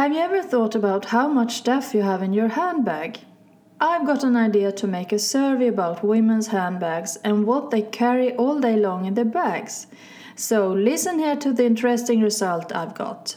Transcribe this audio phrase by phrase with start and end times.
[0.00, 3.18] Have you ever thought about how much stuff you have in your handbag?
[3.78, 8.34] I've got an idea to make a survey about women's handbags and what they carry
[8.36, 9.88] all day long in their bags.
[10.36, 13.36] So listen here to the interesting result I've got.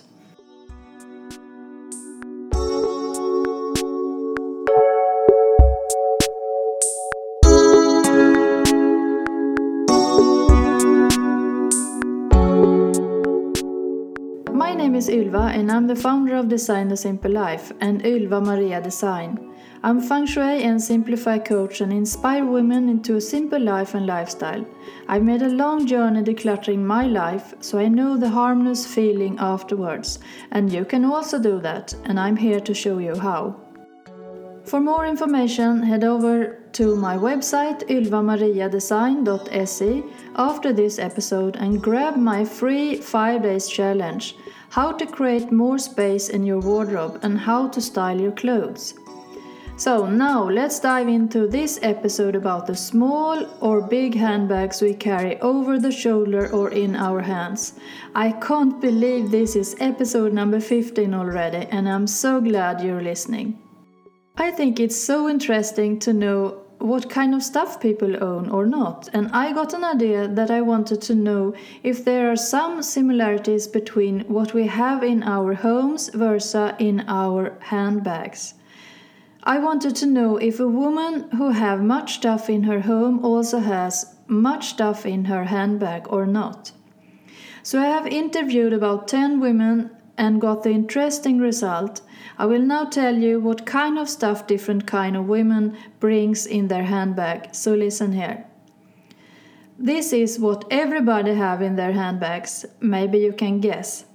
[14.93, 18.79] Name is Ylva and I'm the founder of Design the Simple Life and Ylva Maria
[18.79, 19.39] Design.
[19.81, 24.63] I'm feng shui and simplify coach and inspire women into a simple life and lifestyle.
[25.07, 30.19] I've made a long journey decluttering my life so I know the harmless feeling afterwards,
[30.51, 33.55] and you can also do that, and I'm here to show you how.
[34.63, 40.03] For more information, head over to my website ylvamariadesign.se
[40.35, 44.35] after this episode and grab my free 5 days challenge
[44.73, 48.95] how to create more space in your wardrobe and how to style your clothes.
[49.77, 55.39] So, now let's dive into this episode about the small or big handbags we carry
[55.41, 57.73] over the shoulder or in our hands.
[58.15, 63.59] I can't believe this is episode number 15 already, and I'm so glad you're listening.
[64.37, 69.07] I think it's so interesting to know what kind of stuff people own or not,
[69.13, 73.67] and I got an idea that I wanted to know if there are some similarities
[73.67, 78.55] between what we have in our homes versus in our handbags.
[79.43, 83.59] I wanted to know if a woman who have much stuff in her home also
[83.59, 86.73] has much stuff in her handbag or not.
[87.63, 92.01] So I have interviewed about 10 women and got the interesting result.
[92.37, 96.67] I will now tell you what kind of stuff different kind of women brings in
[96.67, 97.53] their handbag.
[97.53, 98.45] So listen here.
[99.77, 102.65] This is what everybody have in their handbags.
[102.79, 104.05] Maybe you can guess.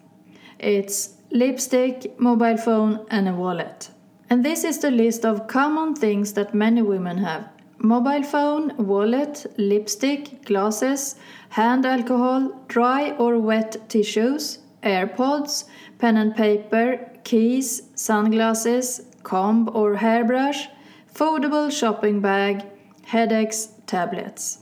[0.59, 3.91] It's lipstick, mobile phone and a wallet.
[4.31, 7.49] And this is the list of common things that many women have.
[7.79, 11.17] Mobile phone, wallet, lipstick, glasses,
[11.51, 15.65] hand alcohol, dry or wet tissues, AirPods,
[15.99, 20.69] pen and paper, keys, sunglasses, comb or hairbrush,
[21.13, 22.65] foldable shopping bag,
[23.05, 24.59] headaches, tablets.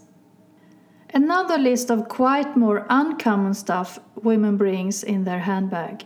[1.12, 6.04] Another list of quite more uncommon stuff women brings in their handbag.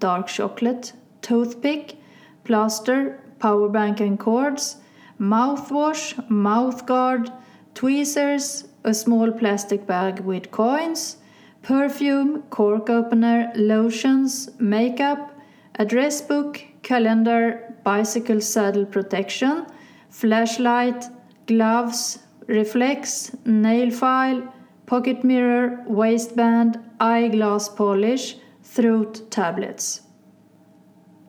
[0.00, 0.92] Dark chocolate,
[1.22, 1.96] toothpick,
[2.44, 4.76] plaster, power bank and cords,
[5.20, 7.32] mouthwash, mouthguard,
[7.74, 11.16] tweezers, a small plastic bag with coins,
[11.64, 15.34] perfume, cork opener, lotions, makeup,
[15.78, 19.66] address book, calendar, bicycle saddle protection,
[20.10, 21.06] flashlight,
[21.46, 24.52] gloves, reflex, nail file,
[24.86, 30.02] pocket mirror, waistband, eyeglass polish, throat tablets.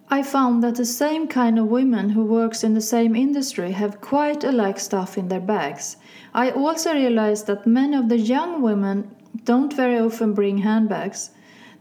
[0.09, 4.01] I found that the same kind of women who works in the same industry have
[4.01, 5.97] quite alike stuff in their bags.
[6.33, 9.14] I also realized that many of the young women
[9.45, 11.29] don't very often bring handbags.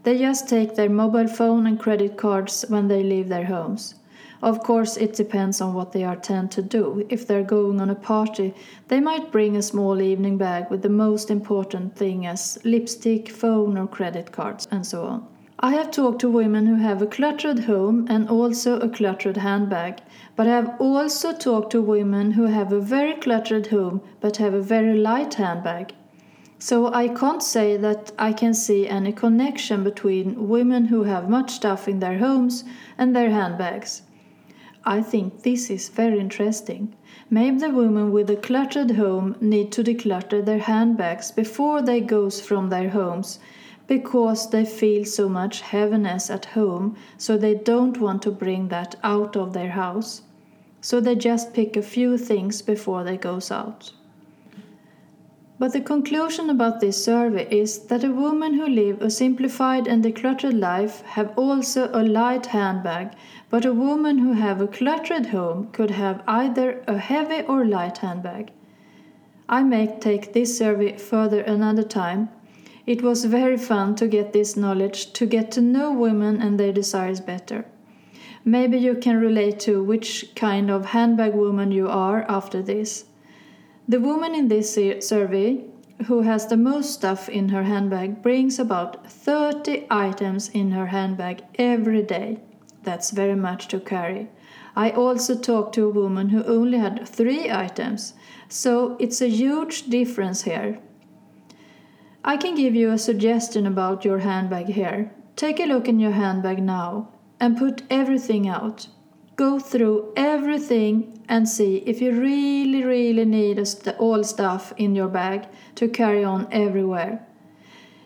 [0.03, 3.95] They just take their mobile phone and credit cards when they leave their homes.
[4.43, 7.05] Of course, it depends on what they are tend to do.
[7.09, 8.53] If they're going on a party,
[8.89, 13.77] they might bring a small evening bag with the most important thing as lipstick, phone,
[13.77, 15.27] or credit cards, and so on.
[15.59, 20.01] I have talked to women who have a cluttered home and also a cluttered handbag,
[20.35, 24.53] but I have also talked to women who have a very cluttered home but have
[24.53, 25.93] a very light handbag.
[26.67, 31.51] So I can't say that I can see any connection between women who have much
[31.51, 32.63] stuff in their homes
[32.97, 34.01] and their handbags.
[34.83, 36.95] I think this is very interesting.
[37.29, 42.41] Maybe the women with a cluttered home need to declutter their handbags before they goes
[42.41, 43.37] from their homes
[43.85, 48.95] because they feel so much heaviness at home so they don't want to bring that
[49.03, 50.23] out of their house.
[50.81, 53.91] So they just pick a few things before they goes out.
[55.57, 60.03] But the conclusion about this survey is that a woman who live a simplified and
[60.03, 63.11] decluttered life have also a light handbag,
[63.49, 67.99] but a woman who have a cluttered home could have either a heavy or light
[67.99, 68.51] handbag.
[69.47, 72.27] I may take this survey further another time.
[72.85, 76.73] It was very fun to get this knowledge, to get to know women and their
[76.73, 77.65] desires better.
[78.43, 83.05] Maybe you can relate to which kind of handbag woman you are after this.
[83.87, 85.63] The woman in this survey
[86.07, 91.43] who has the most stuff in her handbag brings about 30 items in her handbag
[91.59, 92.39] every day.
[92.81, 94.29] That's very much to carry.
[94.75, 98.13] I also talked to a woman who only had three items,
[98.49, 100.79] so it's a huge difference here.
[102.23, 105.11] I can give you a suggestion about your handbag here.
[105.35, 107.09] Take a look in your handbag now
[107.39, 108.87] and put everything out.
[109.35, 113.61] Go through everything and see if you really, really need
[113.97, 117.25] all stuff in your bag to carry on everywhere.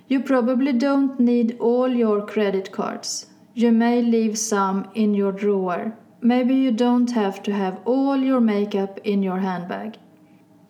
[0.07, 3.27] You probably don't need all your credit cards.
[3.53, 5.93] You may leave some in your drawer.
[6.21, 9.97] Maybe you don't have to have all your makeup in your handbag.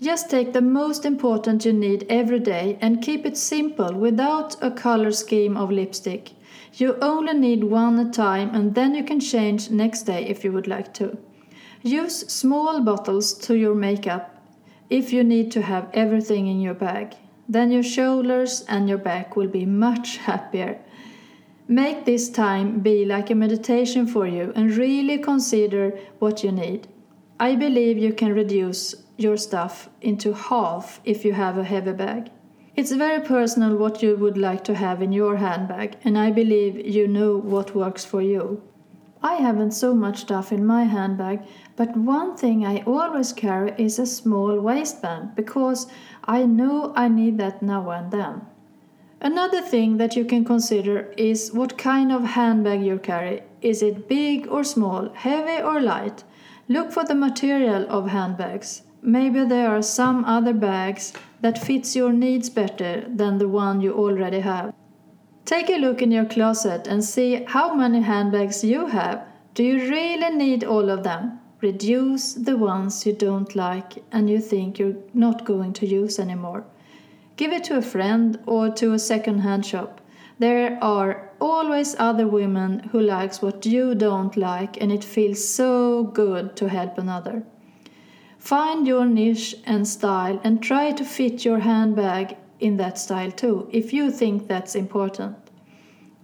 [0.02, 4.72] Just take the most important you need every day and keep it simple without a
[4.72, 6.32] color scheme of lipstick.
[6.74, 10.44] You only need one at a time and then you can change next day if
[10.44, 11.18] you would like to.
[11.82, 14.44] Use small bottles to your makeup
[14.90, 17.16] if you need to have everything in your bag.
[17.48, 20.80] Then your shoulders and your back will be much happier.
[21.70, 26.88] Make this time be like a meditation for you and really consider what you need.
[27.40, 32.30] I believe you can reduce your stuff into half if you have a heavy bag.
[32.76, 36.86] It's very personal what you would like to have in your handbag, and I believe
[36.86, 38.62] you know what works for you.
[39.22, 41.42] I haven't so much stuff in my handbag,
[41.80, 45.88] but one thing I always carry is a small waistband because
[46.26, 48.42] I know I need that now and then.
[49.22, 53.44] Another thing that you can consider is what kind of handbag you carry.
[53.62, 56.26] Is it big or small, heavy or light?
[56.68, 58.82] Look for the material of handbags.
[59.02, 63.94] Maybe there are some other bags that fits your needs better than the one you
[63.94, 64.74] already have.
[65.46, 69.26] Take a look in your closet and see how many handbags you have.
[69.54, 71.40] Do you really need all of them?
[71.62, 76.64] Reduce the ones you don't like and you think you're not going to use anymore.
[77.36, 80.00] Give it to a friend or to a second-hand shop.
[80.40, 86.04] There are always other women who likes what you don't like and it feels so
[86.04, 87.44] good to help another.
[88.38, 93.68] Find your niche and style and try to fit your handbag in that style too,
[93.72, 95.36] if you think that's important.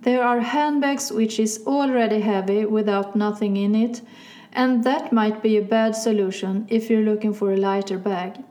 [0.01, 4.01] There are handbags which is already heavy without nothing in it,
[4.56, 8.42] and that might be a bad solution if you're looking for a lighter bag.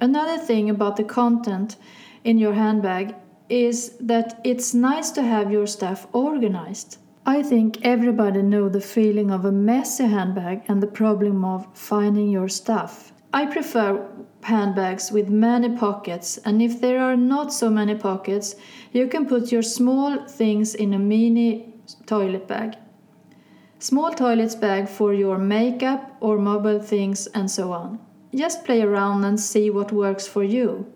[0.00, 1.76] Another thing about the content
[2.22, 3.14] in your handbag
[3.48, 6.98] is that it's nice to have your stuff organized.
[7.26, 12.30] I think everybody know the feeling of a messy handbag and the problem of finding
[12.30, 13.12] your stuff.
[13.32, 14.08] I prefer
[14.42, 18.54] handbags with many pockets and if there are not so many pockets,
[18.92, 21.74] you can put your small things in a mini
[22.06, 22.76] toilet bag.
[23.78, 27.98] Small toilet bag for your makeup or mobile things and so on.
[28.34, 30.92] Just play around and see what works for you.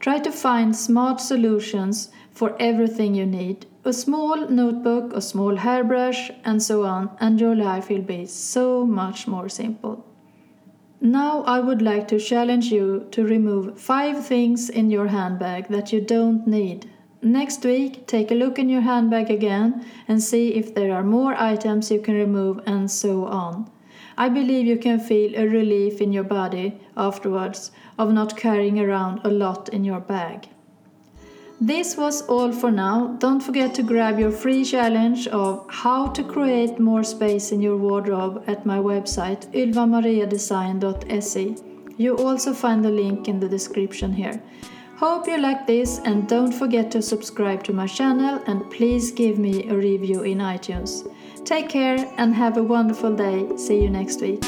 [0.00, 6.28] Try to find smart solutions for everything you need a small notebook, a small hairbrush,
[6.44, 10.04] and so on, and your life will be so much more simple.
[11.00, 15.92] Now, I would like to challenge you to remove five things in your handbag that
[15.92, 16.90] you don't need.
[17.22, 21.34] Next week, take a look in your handbag again and see if there are more
[21.34, 23.70] items you can remove, and so on.
[24.18, 29.20] I believe you can feel a relief in your body afterwards of not carrying around
[29.24, 30.48] a lot in your bag.
[31.60, 33.16] This was all for now.
[33.18, 37.78] Don't forget to grab your free challenge of how to create more space in your
[37.78, 41.56] wardrobe at my website ylvamariadesign.se.
[41.96, 44.42] You also find the link in the description here.
[44.98, 49.38] Hope you like this and don't forget to subscribe to my channel and please give
[49.38, 51.06] me a review in iTunes.
[51.44, 53.46] Take care and have a wonderful day.
[53.58, 54.42] See you next week.